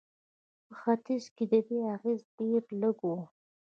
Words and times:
په 0.65 0.73
ختیځ 0.79 1.23
کې 1.35 1.45
د 1.51 1.53
دې 1.67 1.79
اغېز 1.95 2.21
ډېر 2.39 2.61
لږ 2.81 2.97
و. 3.09 3.11